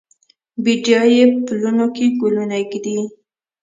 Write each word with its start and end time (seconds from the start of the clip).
بیدیا 0.63 1.01
یې 1.13 1.23
پلونو 1.45 1.85
کې 1.95 2.05
ګلونه 2.21 2.55
ایږدي 2.59 2.95